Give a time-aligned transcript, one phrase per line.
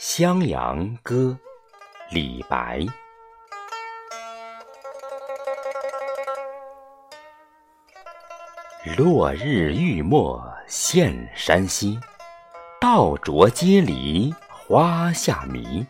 [0.00, 1.36] 襄阳歌，
[2.12, 2.86] 李白。
[8.96, 11.98] 落日欲没现山西，
[12.80, 15.84] 道着街里花下迷。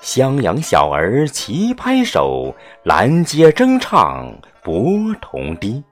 [0.00, 5.84] 襄阳小儿齐拍手，拦街争唱博同堤。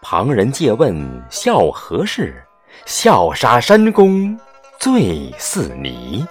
[0.00, 2.46] 旁人借问笑何事？
[2.86, 4.38] 笑杀山公
[4.84, 6.26] 醉似泥。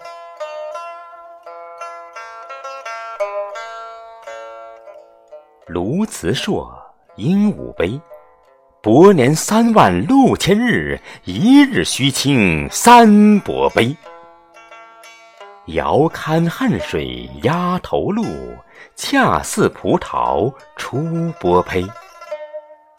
[5.66, 6.72] 鸬鹚硕，
[7.16, 8.00] 鹦鹉悲。
[8.80, 13.98] 伯年三万六千日，一日须倾三伯杯。
[15.70, 18.24] 遥看汉水鸭头鹿，
[18.96, 21.84] 恰似葡萄出波胚。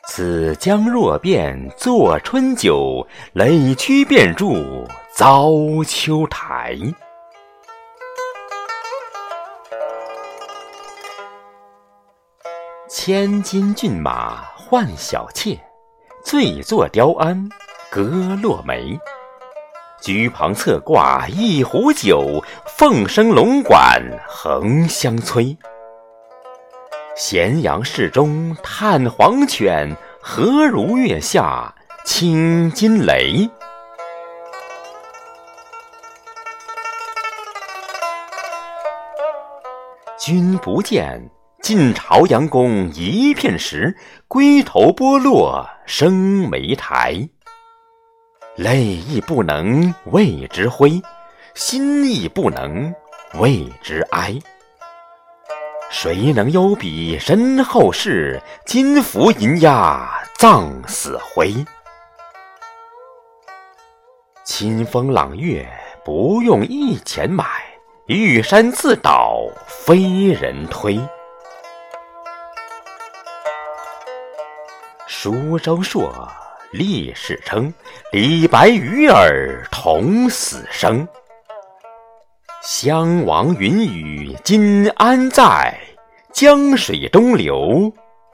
[0.07, 4.84] 此江若变作春酒，垒曲便筑
[5.17, 5.49] 糟
[5.87, 6.77] 丘台。
[12.89, 15.57] 千金骏马换小妾，
[16.25, 17.49] 醉坐雕鞍
[17.93, 18.99] 歌落梅。
[20.01, 25.57] 居旁侧挂一壶酒，凤声龙管横相催。
[27.15, 31.73] 咸阳市中探黄犬，何如月下
[32.05, 33.49] 清金雷？
[40.27, 41.29] 君不见，
[41.61, 43.95] 晋朝阳公一片石，
[44.27, 47.29] 龟头剥落生莓苔。
[48.57, 51.03] 泪亦不能为之挥，
[51.55, 52.95] 心亦不能
[53.35, 54.35] 为之哀。
[55.91, 58.41] 谁能忧彼身后事？
[58.65, 61.53] 金符银押葬死灰。
[64.43, 65.69] 清风朗月
[66.03, 67.45] 不用一钱买，
[68.07, 71.01] 玉山自倒非人推。
[75.07, 76.13] 舒州硕，
[76.71, 77.73] 烈士称。
[78.13, 81.09] 李白与尔同死生。
[82.61, 85.75] 襄王云雨今安在？
[86.31, 87.91] 江水东流，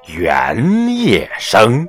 [0.09, 1.89] 猿夜声。